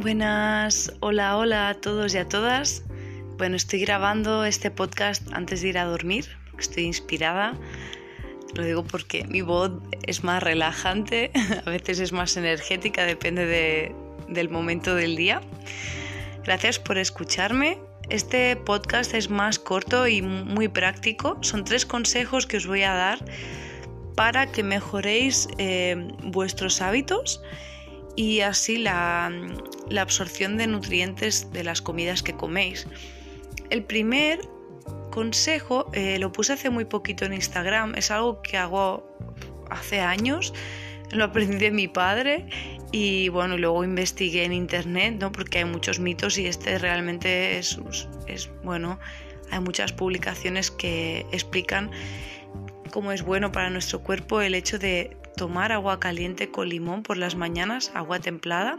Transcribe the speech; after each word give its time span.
Buenas, 0.00 0.94
hola, 1.00 1.36
hola 1.36 1.68
a 1.68 1.74
todos 1.74 2.14
y 2.14 2.16
a 2.16 2.26
todas. 2.26 2.84
Bueno, 3.36 3.56
estoy 3.56 3.80
grabando 3.80 4.46
este 4.46 4.70
podcast 4.70 5.30
antes 5.34 5.60
de 5.60 5.68
ir 5.68 5.78
a 5.78 5.84
dormir, 5.84 6.24
estoy 6.58 6.84
inspirada. 6.84 7.52
Lo 8.54 8.64
digo 8.64 8.82
porque 8.82 9.24
mi 9.24 9.42
voz 9.42 9.72
es 10.06 10.24
más 10.24 10.42
relajante, 10.42 11.30
a 11.66 11.68
veces 11.68 12.00
es 12.00 12.12
más 12.12 12.34
energética, 12.38 13.04
depende 13.04 13.94
del 14.26 14.48
momento 14.48 14.94
del 14.94 15.16
día. 15.16 15.42
Gracias 16.44 16.78
por 16.78 16.96
escucharme. 16.96 17.76
Este 18.08 18.56
podcast 18.56 19.12
es 19.12 19.28
más 19.28 19.58
corto 19.58 20.08
y 20.08 20.22
muy 20.22 20.68
práctico. 20.68 21.36
Son 21.42 21.62
tres 21.62 21.84
consejos 21.84 22.46
que 22.46 22.56
os 22.56 22.66
voy 22.66 22.84
a 22.84 22.94
dar 22.94 23.18
para 24.16 24.46
que 24.50 24.62
mejoréis 24.62 25.46
eh, 25.58 26.08
vuestros 26.22 26.80
hábitos 26.80 27.42
y 28.16 28.40
así 28.40 28.78
la, 28.78 29.32
absorción 29.98 30.56
de 30.56 30.66
nutrientes 30.66 31.52
de 31.52 31.64
las 31.64 31.82
comidas 31.82 32.22
que 32.22 32.34
coméis. 32.34 32.86
El 33.70 33.84
primer 33.84 34.40
consejo 35.10 35.90
eh, 35.92 36.18
lo 36.18 36.32
puse 36.32 36.52
hace 36.52 36.70
muy 36.70 36.84
poquito 36.84 37.24
en 37.24 37.32
Instagram, 37.32 37.94
es 37.96 38.10
algo 38.10 38.42
que 38.42 38.56
hago 38.56 39.06
hace 39.70 40.00
años, 40.00 40.52
lo 41.10 41.24
aprendí 41.24 41.58
de 41.58 41.70
mi 41.70 41.88
padre 41.88 42.46
y 42.92 43.28
bueno, 43.28 43.56
luego 43.56 43.84
investigué 43.84 44.44
en 44.44 44.52
internet, 44.52 45.16
¿no? 45.18 45.32
porque 45.32 45.58
hay 45.58 45.64
muchos 45.64 45.98
mitos 45.98 46.38
y 46.38 46.46
este 46.46 46.78
realmente 46.78 47.58
es, 47.58 47.78
es 48.26 48.50
bueno, 48.62 48.98
hay 49.50 49.60
muchas 49.60 49.92
publicaciones 49.92 50.70
que 50.70 51.26
explican 51.32 51.90
cómo 52.90 53.12
es 53.12 53.22
bueno 53.22 53.52
para 53.52 53.70
nuestro 53.70 54.00
cuerpo 54.02 54.40
el 54.40 54.54
hecho 54.54 54.78
de 54.78 55.16
tomar 55.36 55.72
agua 55.72 56.00
caliente 56.00 56.50
con 56.50 56.68
limón 56.68 57.02
por 57.02 57.16
las 57.16 57.36
mañanas, 57.36 57.92
agua 57.94 58.20
templada. 58.20 58.78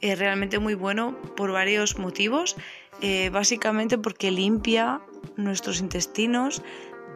Es 0.00 0.18
realmente 0.18 0.58
muy 0.58 0.74
bueno 0.74 1.16
por 1.36 1.52
varios 1.52 1.98
motivos. 1.98 2.56
Eh, 3.00 3.30
básicamente 3.30 3.96
porque 3.96 4.30
limpia 4.30 5.00
nuestros 5.36 5.80
intestinos, 5.80 6.62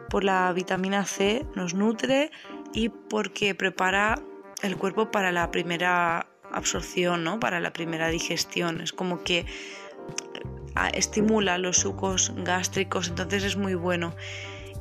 por 0.09 0.23
la 0.23 0.53
vitamina 0.53 1.05
C 1.05 1.43
nos 1.55 1.73
nutre 1.73 2.29
y 2.71 2.89
porque 2.89 3.55
prepara 3.55 4.21
el 4.61 4.77
cuerpo 4.77 5.09
para 5.09 5.31
la 5.31 5.49
primera 5.49 6.27
absorción, 6.51 7.23
¿no? 7.23 7.39
para 7.39 7.59
la 7.59 7.73
primera 7.73 8.09
digestión. 8.09 8.79
Es 8.79 8.93
como 8.93 9.23
que 9.23 9.45
ah, 10.75 10.89
estimula 10.89 11.57
los 11.57 11.77
sucos 11.77 12.31
gástricos, 12.37 13.09
entonces 13.09 13.43
es 13.43 13.57
muy 13.57 13.73
bueno 13.73 14.15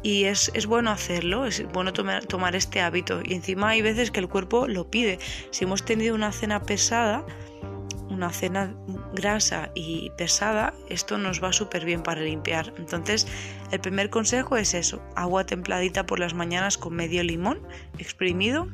y 0.03 0.25
es, 0.25 0.51
bueno 0.67 0.91
hacerlo, 0.91 1.47
es 1.47 1.65
bueno 1.73 1.93
tomar, 1.93 2.25
tomar, 2.27 2.57
este 2.57 2.81
hábito 2.81 3.21
y 3.25 3.35
encima 3.35 3.71
hay 3.71 3.83
veces 3.83 4.11
que 4.11 4.21
el 4.21 4.29
cuerpo 4.29 4.67
lo 4.67 4.91
pide. 4.91 5.19
Si 5.51 5.65
hemos 5.65 5.85
tenido 5.85 6.15
una 6.15 6.33
cena 6.33 6.63
pesada, 6.63 7.25
una 8.09 8.31
cena 8.31 8.75
grasa 9.15 9.71
y 9.75 10.11
pesada, 10.19 10.75
esto 10.89 11.19
nos 11.19 11.43
va 11.43 11.53
súper 11.53 11.85
bien 11.85 12.03
para 12.03 12.21
limpiar. 12.21 12.73
Entonces, 12.79 13.27
el 13.71 13.81
primer 13.81 14.11
consejo 14.11 14.57
es 14.57 14.75
eso, 14.75 15.03
agua 15.15 15.45
templadita 15.45 16.05
por 16.05 16.19
las 16.19 16.35
mañanas 16.35 16.79
con 16.79 16.95
medio 16.95 17.23
limón 17.23 17.61
exprimido 17.99 18.69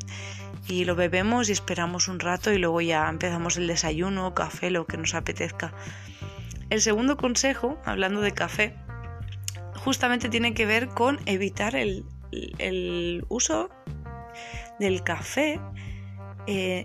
y 0.67 0.85
lo 0.85 0.97
bebemos 0.97 1.49
y 1.49 1.53
esperamos 1.53 2.09
un 2.09 2.21
rato 2.21 2.53
y 2.53 2.59
luego 2.59 2.81
ya 2.81 3.09
empezamos 3.09 3.57
el 3.57 3.67
desayuno, 3.67 4.35
café, 4.35 4.71
lo 4.71 4.87
que 4.87 4.97
nos 4.97 5.15
apetezca. 5.15 5.73
El 6.71 6.81
segundo 6.83 7.17
consejo, 7.17 7.81
hablando 7.85 8.21
de 8.21 8.33
café, 8.33 8.75
justamente 9.89 10.29
tiene 10.29 10.53
que 10.53 10.67
ver 10.67 10.89
con 10.89 11.19
evitar 11.25 11.75
el, 11.75 12.05
uso 13.31 13.71
del 14.79 15.03
café 15.03 15.59
eh, 16.47 16.85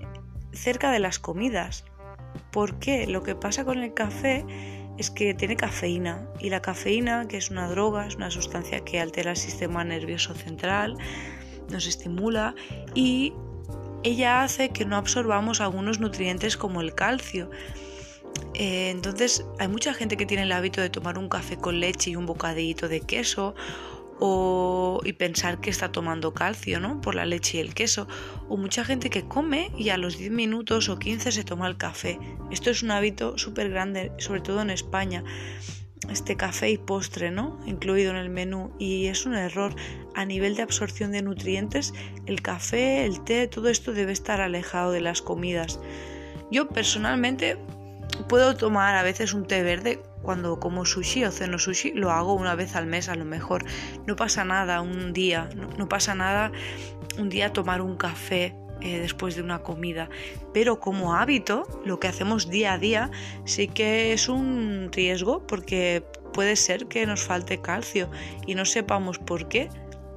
cerca 0.54 0.90
de 0.90 1.00
las 1.00 1.20
comidas. 1.20 1.84
Porque 2.50 3.06
lo 3.06 3.22
que 3.22 3.36
pasa 3.36 3.66
con 3.66 3.80
el 3.80 3.94
café 3.94 4.46
es 4.97 5.12
que 5.12 5.34
tiene 5.34 5.58
cafeína 5.58 6.30
y 6.40 6.50
la 6.50 6.62
cafeína, 6.62 7.28
que 7.28 7.36
es 7.36 7.50
una 7.50 7.68
droga, 7.68 8.08
es 8.08 8.16
una 8.16 8.31
sustancia 8.31 8.80
que 8.86 9.02
altera 9.02 9.31
el 9.31 9.38
sistema 9.38 9.84
nervioso 9.84 10.34
central, 10.34 10.96
nos 11.70 11.88
estimula 11.88 12.56
y 12.96 13.34
ella 14.03 14.44
hace 14.44 14.70
que 14.70 14.85
no 14.85 14.96
absorbamos 14.96 15.59
algunos 15.59 16.00
nutrientes 16.00 16.56
como 16.56 16.80
el 16.80 16.96
calcio. 16.96 17.50
Eh, 18.56 18.90
entonces 18.91 19.46
hay 19.59 19.68
mucha 19.68 19.94
gente 19.94 20.18
que 20.18 20.25
tiene 20.25 20.44
el 20.44 20.52
hábito 20.52 20.81
de 20.81 20.90
tomar 20.90 21.18
un 21.18 21.28
café 21.28 21.58
con 21.58 21.80
leche 21.80 22.12
y 22.12 22.16
un 22.16 22.25
bocadillito 22.25 22.88
de 22.88 23.02
queso 23.02 23.56
o, 24.19 25.02
y 25.03 25.14
pensar 25.14 25.59
que 25.59 25.69
está 25.69 25.91
tomando 25.91 26.34
calcio, 26.34 26.80
¿no? 26.80 27.02
Por 27.02 27.16
la 27.16 27.25
leche 27.25 27.58
y 27.58 27.62
el 27.62 27.74
queso. 27.74 28.08
O 28.47 28.58
mucha 28.58 28.86
gente 28.86 29.09
que 29.09 29.28
come 29.28 29.72
y 29.78 29.90
a 29.90 29.97
los 29.97 30.18
10 30.18 30.31
minutos 30.31 30.90
o 30.90 31.00
15 31.00 31.31
se 31.31 31.44
toma 31.44 31.68
el 31.68 31.78
café. 31.78 32.19
Esto 32.52 32.69
es 32.69 32.84
un 32.84 32.91
hábito 32.91 33.38
súper 33.38 33.69
grande, 33.69 34.12
sobre 34.19 34.41
todo 34.41 34.62
en 34.62 34.70
España. 34.70 35.24
Este 36.09 36.35
café 36.35 36.70
y 36.70 36.78
postre, 36.78 37.31
¿no? 37.31 37.59
Incluido 37.66 38.12
en 38.12 38.18
el 38.18 38.30
menú. 38.30 38.74
Y 38.78 39.08
es 39.08 39.25
un 39.25 39.34
error. 39.34 39.75
A 40.16 40.25
nivel 40.25 40.56
de 40.56 40.62
absorción 40.62 41.12
de 41.12 41.24
nutrientes, 41.24 41.94
el 42.28 42.41
café, 42.41 43.06
el 43.06 43.24
té, 43.24 43.47
todo 43.47 43.70
esto 43.70 43.94
debe 43.94 44.12
estar 44.12 44.41
alejado 44.41 44.91
de 44.91 45.02
las 45.02 45.22
comidas. 45.22 45.80
Yo 46.52 46.70
personalmente 46.70 47.58
Puedo 48.28 48.56
tomar 48.56 48.96
a 48.96 49.03
veces 49.03 49.34
un 49.34 49.46
té 49.46 49.63
verde 49.63 50.01
cuando 50.22 50.59
como 50.59 50.85
sushi 50.85 51.25
o 51.25 51.31
ceno 51.31 51.59
sushi, 51.59 51.91
lo 51.94 52.12
hago 52.12 52.34
una 52.34 52.56
vez 52.56 52.75
al 52.75 52.88
mes 52.88 53.09
a 53.09 53.16
lo 53.16 53.25
mejor. 53.25 53.66
No 54.07 54.16
pasa 54.16 54.46
nada 54.46 54.81
un 54.81 55.13
día, 55.13 55.50
no, 55.78 55.90
pasa 55.90 56.16
nada 56.16 56.52
un 57.18 57.29
día 57.29 57.53
tomar 57.53 57.81
un 57.81 57.97
café 57.97 58.56
eh, 58.81 59.00
después 59.00 59.35
de 59.35 59.41
una 59.41 59.59
comida. 59.59 60.09
Pero 60.53 60.79
como 60.79 61.16
hábito, 61.16 61.68
lo 61.85 62.00
que 62.00 62.07
hacemos 62.07 62.50
día 62.50 62.73
a 62.73 62.78
día 62.78 63.12
sí 63.46 63.68
que 63.68 64.13
es 64.13 64.29
un 64.29 64.90
riesgo 64.91 65.46
porque 65.46 66.03
puede 66.34 66.56
ser 66.56 66.88
que 66.88 67.06
nos 67.06 67.23
falte 67.23 67.62
calcio 67.62 68.09
y 68.47 68.56
no 68.56 68.66
sepamos 68.66 69.19
por 69.19 69.47
qué 69.47 69.69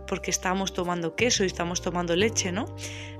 porque 0.06 0.30
estamos 0.30 0.72
tomando 0.72 1.14
queso 1.16 1.44
y 1.44 1.46
estamos 1.46 1.82
tomando 1.82 2.16
leche, 2.16 2.52
¿no? 2.52 2.66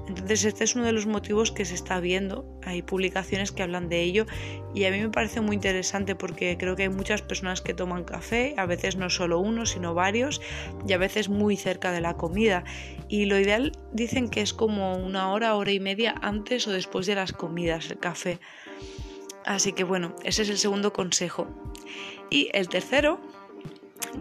Entonces 0.09 0.45
este 0.45 0.65
es 0.65 0.77
uno 0.77 0.85
de 0.85 0.93
los 0.93 1.07
motivos 1.07 1.51
que 1.51 1.65
se 1.65 1.75
está 1.75 1.99
viendo. 1.99 2.47
Hay 2.65 2.83
publicaciones 2.83 3.51
que 3.51 3.63
hablan 3.63 3.89
de 3.89 4.03
ello 4.03 4.27
y 4.75 4.85
a 4.85 4.91
mí 4.91 5.01
me 5.01 5.11
parece 5.11 5.41
muy 5.41 5.57
interesante 5.57 6.15
porque 6.15 6.57
creo 6.59 6.77
que 6.77 6.85
hay 6.85 6.89
muchas 6.89 7.23
personas 7.23 7.61
que 7.61 7.75
toman 7.75 8.05
café, 8.05 8.55
a 8.57 8.67
veces 8.67 8.97
no 8.97 9.11
solo 9.11 9.41
uno, 9.41 9.67
sino 9.67 9.95
varios 9.95 10.41
y 10.87 10.93
a 10.93 10.99
veces 10.99 11.29
muy 11.29 11.57
cerca 11.57 11.91
de 11.91 12.01
la 12.01 12.17
comida. 12.17 12.65
Y 13.09 13.27
lo 13.27 13.39
ideal 13.39 13.73
dicen 13.93 14.29
que 14.29 14.43
es 14.43 14.55
como 14.55 14.97
una 14.97 15.33
hora, 15.33 15.57
hora 15.57 15.73
y 15.73 15.81
media 15.81 16.15
antes 16.23 16.69
o 16.69 16.73
después 16.73 17.07
de 17.07 17.17
las 17.17 17.33
comidas 17.33 17.91
el 17.91 17.99
café. 17.99 18.39
Así 19.45 19.73
que 19.73 19.85
bueno, 19.85 20.15
ese 20.25 20.43
es 20.43 20.51
el 20.51 20.59
segundo 20.59 20.93
consejo. 20.93 21.49
Y 22.31 22.49
el 22.53 22.69
tercero 22.69 23.21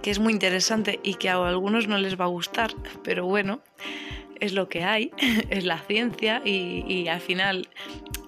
que 0.01 0.11
es 0.11 0.19
muy 0.19 0.33
interesante 0.33 1.00
y 1.03 1.16
que 1.16 1.29
a 1.29 1.47
algunos 1.47 1.88
no 1.88 1.97
les 1.97 2.19
va 2.19 2.25
a 2.25 2.29
gustar, 2.29 2.72
pero 3.03 3.25
bueno, 3.25 3.61
es 4.39 4.53
lo 4.53 4.69
que 4.69 4.83
hay, 4.83 5.11
es 5.50 5.66
la 5.66 5.79
ciencia 5.79 6.41
y, 6.44 7.07
al 7.07 7.22
final 7.22 7.67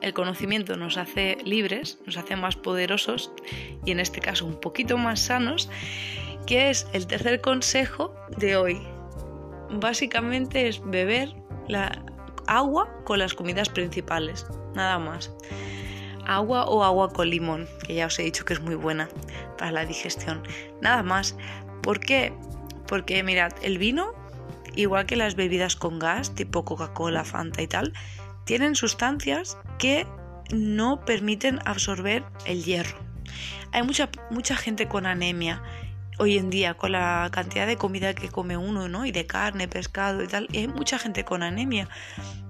el 0.02 0.14
conocimiento 0.14 0.76
nos 0.76 0.98
hace 0.98 1.38
libres, 1.44 2.00
nos 2.06 2.18
hace 2.18 2.36
más 2.36 2.56
poderosos 2.56 3.32
y 3.86 3.92
en 3.92 4.00
este 4.00 4.20
caso 4.20 4.46
un 4.46 4.60
poquito 4.60 4.98
más 4.98 5.20
sanos, 5.20 5.70
que 6.46 6.70
es 6.70 6.88
el 6.94 7.08
tercer 7.08 7.42
consejo 7.42 8.16
de 8.38 8.56
hoy. 8.56 8.82
Básicamente 9.70 10.68
es 10.68 10.82
beber 10.84 11.36
la 11.68 12.06
agua 12.46 12.90
con 13.04 13.20
las 13.20 13.34
comidas 13.34 13.70
principales, 13.70 14.46
nada 14.76 15.00
más 15.00 15.34
agua 16.28 16.66
o 16.66 16.84
agua 16.84 17.12
con 17.12 17.30
limón, 17.30 17.68
que 17.86 17.96
ya 17.96 18.06
os 18.06 18.20
he 18.20 18.24
dicho 18.24 18.46
que 18.46 18.54
es 18.54 18.62
muy 18.62 18.76
buena 18.76 19.10
para 19.58 19.72
la 19.72 19.86
digestión. 19.86 20.44
Nada 20.82 21.02
más. 21.02 21.36
¿Por 21.82 22.00
qué? 22.00 22.34
Porque 22.86 23.24
mirad, 23.24 23.54
el 23.62 23.78
vino, 23.78 24.14
igual 24.76 25.06
que 25.06 25.16
las 25.16 25.36
bebidas 25.36 25.76
con 25.76 26.00
gas, 26.00 26.36
tipo 26.36 26.66
Coca-Cola, 26.66 27.24
Fanta 27.24 27.62
y 27.62 27.68
tal, 27.68 27.94
tienen 28.46 28.76
sustancias 28.76 29.58
que 29.80 30.06
no 30.52 31.00
permiten 31.06 31.60
absorber 31.66 32.24
el 32.46 32.64
hierro. 32.64 32.98
Hay 33.72 33.84
mucha, 33.84 34.10
mucha 34.30 34.56
gente 34.56 34.88
con 34.88 35.06
anemia 35.06 35.62
hoy 36.20 36.38
en 36.38 36.50
día 36.50 36.74
con 36.74 36.94
la 36.94 37.30
cantidad 37.32 37.68
de 37.68 37.78
comida 37.78 38.14
que 38.14 38.30
come 38.30 38.58
uno, 38.58 38.90
¿no? 38.90 39.06
Y 39.06 39.12
de 39.12 39.26
carne, 39.26 39.68
pescado 39.68 40.24
y 40.24 40.28
tal. 40.28 40.48
Hay 40.54 40.68
mucha 40.68 40.98
gente 41.00 41.24
con 41.24 41.44
anemia 41.44 41.88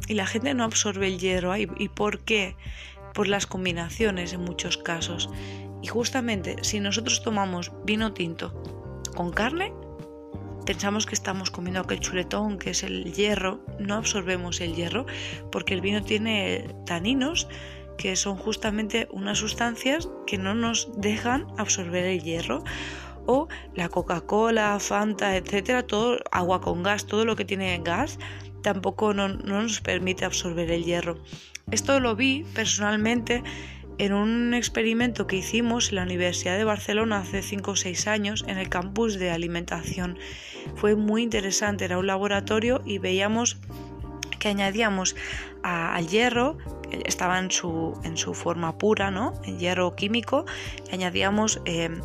y 0.07 0.13
la 0.13 0.25
gente 0.25 0.54
no 0.54 0.63
absorbe 0.63 1.07
el 1.07 1.19
hierro. 1.19 1.56
¿Y 1.57 1.90
por 1.90 2.19
qué? 2.22 2.56
Por 3.13 3.27
las 3.27 3.48
combinaciones 3.48 4.33
en 4.33 4.42
muchos 4.42 4.77
casos. 4.77 5.30
Y 5.81 5.88
justamente 5.88 6.56
si 6.63 6.80
nosotros 6.80 7.21
tomamos 7.24 7.71
vino 7.86 8.13
tinto 8.13 8.54
con 9.15 9.31
carne, 9.31 9.74
pensamos 10.65 11.06
que 11.06 11.15
estamos 11.15 11.50
comiendo 11.50 11.80
aquel 11.80 12.00
chuletón 12.00 12.59
que 12.59 12.71
es 12.71 12.83
el 12.83 13.13
hierro, 13.13 13.59
no 13.80 13.95
absorbemos 13.95 14.59
el 14.59 14.75
hierro 14.75 15.06
porque 15.51 15.74
el 15.74 15.81
vino 15.81 16.01
tiene 16.04 16.68
taninos 16.86 17.48
que 17.98 18.15
son 18.15 18.38
justamente 18.38 19.07
unas 19.12 19.39
sustancias 19.39 20.09
que 20.25 20.38
no 20.38 20.54
nos 20.54 20.89
dejan 20.98 21.48
absorber 21.57 22.06
el 22.06 22.21
hierro 22.21 22.63
o 23.25 23.48
la 23.75 23.89
Coca-Cola, 23.89 24.80
Fanta, 24.80 25.36
etcétera, 25.36 25.83
todo 25.83 26.18
agua 26.31 26.62
con 26.62 26.83
gas, 26.83 27.06
todo 27.06 27.25
lo 27.25 27.36
que 27.36 27.45
tiene 27.45 27.80
gas 27.83 28.19
tampoco 28.68 29.14
no, 29.14 29.30
nos 29.30 29.80
permite 29.80 30.25
absorber 30.25 30.69
el 30.72 30.84
hierro. 30.84 31.18
Esto 31.72 32.02
lo 32.02 32.18
vi 32.18 32.44
personalmente 32.54 33.42
en 33.98 34.12
un 34.12 34.54
experimento 34.54 35.25
que 35.25 35.38
hicimos 35.38 35.88
en 35.88 35.96
la 35.96 36.04
Universidad 36.04 36.58
de 36.58 36.66
Barcelona 36.66 37.19
hace 37.19 37.42
5 37.42 37.72
o 37.72 37.75
6 37.78 38.08
años 38.08 38.44
en 38.46 38.58
el 38.58 38.68
campus 38.68 39.18
de 39.18 39.31
alimentación. 39.31 40.18
Fue 40.75 40.98
muy 40.98 41.24
interesante, 41.24 41.86
era 41.86 41.98
un 41.98 42.08
laboratorio 42.08 42.81
y 42.86 42.98
veíamos 42.98 43.56
que 44.38 44.50
añadíamos 44.50 45.16
al 45.64 46.06
hierro, 46.10 46.58
estaba 47.06 47.40
en 47.40 47.52
su, 47.52 47.98
en 48.04 48.18
su 48.18 48.34
forma 48.34 48.78
pura, 48.78 49.12
¿no? 49.12 49.31
El 49.46 49.60
hierro 49.60 49.96
químico, 49.96 50.46
añadíamos 50.92 51.62
eh, 51.64 52.02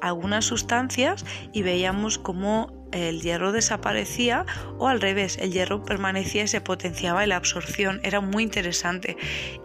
algunas 0.00 0.44
sustancias 0.44 1.26
y 1.52 1.62
veíamos 1.62 2.20
cómo 2.20 2.79
el 2.92 3.20
hierro 3.20 3.52
desaparecía 3.52 4.46
o 4.78 4.88
al 4.88 5.00
revés, 5.00 5.38
el 5.38 5.52
hierro 5.52 5.84
permanecía 5.84 6.44
y 6.44 6.48
se 6.48 6.60
potenciaba 6.60 7.26
la 7.26 7.36
absorción. 7.36 8.00
Era 8.02 8.20
muy 8.20 8.42
interesante. 8.42 9.16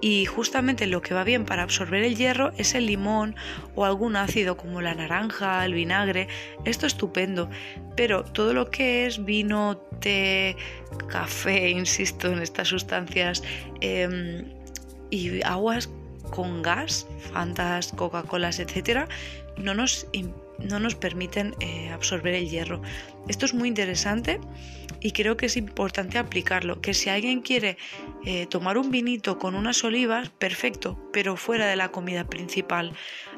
Y 0.01 0.25
justamente 0.25 0.87
lo 0.87 1.01
que 1.01 1.13
va 1.13 1.23
bien 1.23 1.45
para 1.45 1.63
absorber 1.63 2.03
el 2.03 2.15
hierro 2.15 2.51
es 2.57 2.75
el 2.75 2.85
limón 2.85 3.35
o 3.75 3.85
algún 3.85 4.15
ácido 4.15 4.57
como 4.57 4.81
la 4.81 4.93
naranja, 4.93 5.65
el 5.65 5.73
vinagre. 5.73 6.27
Esto 6.65 6.85
estupendo. 6.85 7.49
Pero 7.95 8.23
todo 8.23 8.53
lo 8.53 8.69
que 8.69 9.05
es 9.05 9.23
vino, 9.23 9.77
té, 9.99 10.55
café, 11.07 11.69
insisto 11.69 12.31
en 12.31 12.39
estas 12.39 12.67
sustancias, 12.67 13.43
em, 13.81 14.45
y 15.09 15.41
aguas 15.43 15.89
con 16.31 16.61
gas, 16.61 17.07
fantas, 17.31 17.93
Coca-Colas, 17.95 18.59
etcétera, 18.59 19.07
no 19.57 19.73
nos 19.73 20.07
no 20.59 20.79
nos 20.79 20.95
permiten 20.95 21.55
eh, 21.59 21.89
absorber 21.89 22.33
el 22.33 22.49
hierro. 22.49 22.81
Esto 23.27 23.45
es 23.45 23.53
muy 23.53 23.67
interesante 23.67 24.39
y 24.99 25.11
creo 25.11 25.37
que 25.37 25.47
es 25.47 25.57
importante 25.57 26.17
aplicarlo. 26.17 26.81
Que 26.81 26.93
si 26.93 27.09
alguien 27.09 27.41
quiere 27.41 27.77
eh, 28.25 28.45
tomar 28.47 28.77
un 28.77 28.91
vinito 28.91 29.37
con 29.37 29.55
unas 29.55 29.83
olivas, 29.83 30.29
perfecto, 30.29 30.99
pero 31.11 31.35
fuera 31.37 31.67
de 31.67 31.75
la 31.75 31.89
comida 31.89 32.25
principal. 32.25 32.93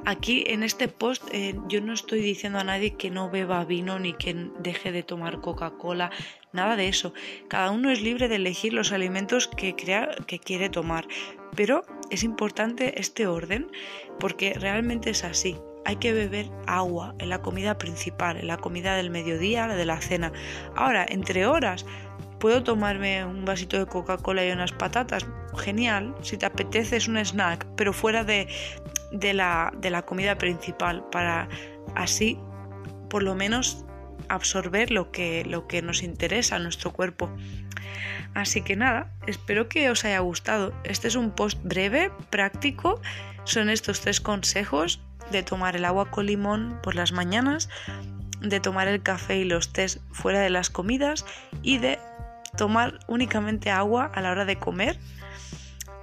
Aquí 0.06 0.44
en 0.48 0.64
este 0.64 0.88
post 0.88 1.24
eh, 1.32 1.56
yo 1.68 1.82
no 1.82 1.94
estoy 1.94 2.22
diciendo 2.22 2.60
a 2.60 2.64
nadie 2.64 2.96
que 2.96 3.10
no 3.10 3.30
beba 3.30 3.64
vino 3.66 4.00
ni 4.00 4.14
que 4.14 4.50
deje 4.60 4.92
de 4.92 5.04
tomar 5.04 5.42
Coca-Cola, 5.42 6.12
nada 6.54 6.76
de 6.76 6.88
eso. 6.88 7.14
Cada 7.48 7.72
uno 7.72 7.92
es 7.92 8.02
libre 8.02 8.28
de 8.28 8.36
elegir 8.36 8.74
los 8.74 8.92
alimentos 8.92 9.48
que 9.48 9.76
crea 9.76 10.10
que 10.28 10.40
quiere 10.40 10.70
tomar. 10.70 11.08
Pero 11.56 11.84
es 12.10 12.24
importante 12.24 13.00
este 13.00 13.26
orden 13.26 13.68
porque 14.20 14.54
realmente 14.54 15.10
es 15.10 15.24
así 15.24 15.58
hay 15.88 15.96
que 15.96 16.12
beber 16.12 16.52
agua 16.66 17.16
en 17.18 17.30
la 17.30 17.42
comida 17.42 17.78
principal, 17.78 18.36
en 18.36 18.48
la 18.48 18.58
comida 18.58 18.98
del 18.98 19.10
mediodía, 19.10 19.68
la 19.68 19.76
de 19.78 19.86
la 19.86 20.02
cena. 20.02 20.34
Ahora, 20.76 21.06
entre 21.08 21.46
horas, 21.46 21.86
puedo 22.42 22.62
tomarme 22.62 23.24
un 23.24 23.46
vasito 23.46 23.80
de 23.80 23.86
Coca-Cola 23.86 24.46
y 24.46 24.52
unas 24.52 24.74
patatas. 24.74 25.26
Genial, 25.56 26.14
si 26.22 26.36
te 26.36 26.46
apetece 26.46 26.98
es 26.98 27.08
un 27.08 27.18
snack, 27.18 27.66
pero 27.78 27.94
fuera 27.94 28.26
de, 28.26 28.50
la, 29.14 29.72
de 29.78 29.90
la 29.90 30.02
comida 30.02 30.38
principal, 30.38 31.06
para 31.10 31.48
así 31.96 32.38
por 33.10 33.24
lo 33.24 33.34
menos 33.34 33.86
absorber 34.28 34.92
lo 34.92 35.10
que, 35.14 35.46
lo 35.46 35.68
que 35.68 35.82
nos 35.82 36.04
interesa 36.04 36.58
a 36.58 36.60
nuestro 36.60 36.92
cuerpo. 36.92 37.32
Así 38.34 38.62
que 38.62 38.76
nada, 38.76 39.14
espero 39.26 39.70
que 39.70 39.90
os 39.90 40.04
haya 40.04 40.20
gustado. 40.20 40.74
Este 40.84 41.08
es 41.08 41.16
un 41.16 41.32
post 41.32 41.60
breve, 41.64 42.12
práctico. 42.30 43.00
Son 43.46 43.70
estos 43.70 44.02
tres 44.02 44.20
consejos 44.20 45.00
de 45.32 45.44
tomar 45.44 45.76
el 45.76 45.86
agua 45.86 46.10
con 46.12 46.26
limón 46.26 46.80
por 46.84 46.96
las 46.96 47.12
mañanas, 47.12 47.70
de 48.42 48.60
tomar 48.60 48.88
el 48.88 49.02
café 49.02 49.38
y 49.38 49.46
los 49.46 49.74
tés 49.74 50.00
fuera 50.12 50.40
de 50.40 50.50
las 50.50 50.70
comidas 50.70 51.26
y 51.64 51.78
de 51.80 52.00
tomar 52.58 53.00
únicamente 53.08 53.70
agua 53.70 54.12
a 54.14 54.22
la 54.22 54.32
hora 54.32 54.46
de 54.46 54.58
comer. 54.58 54.98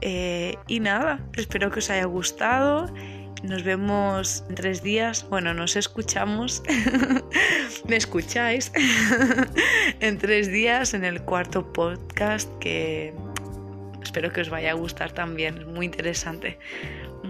Eh, 0.00 0.56
y 0.66 0.80
nada, 0.80 1.20
espero 1.34 1.70
que 1.70 1.78
os 1.78 1.90
haya 1.90 2.04
gustado. 2.04 2.92
Nos 3.42 3.62
vemos 3.62 4.44
en 4.48 4.54
tres 4.54 4.82
días. 4.82 5.26
Bueno, 5.28 5.52
nos 5.52 5.76
escuchamos. 5.76 6.62
Me 7.88 7.96
escucháis 7.96 8.72
en 10.00 10.18
tres 10.18 10.50
días 10.50 10.94
en 10.94 11.04
el 11.04 11.22
cuarto 11.22 11.72
podcast 11.72 12.50
que 12.58 13.12
espero 14.02 14.32
que 14.32 14.40
os 14.40 14.48
vaya 14.48 14.70
a 14.70 14.74
gustar 14.74 15.12
también. 15.12 15.58
Es 15.58 15.66
muy 15.66 15.86
interesante. 15.86 16.58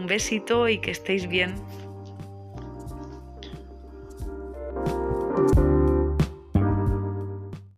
Un 0.05 0.09
besito 0.09 0.69
y 0.69 0.81
que 0.81 0.91
estéis 0.91 1.27
bien. 1.27 1.55